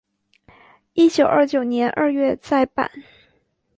[0.93, 2.89] 一九二九年二月再版。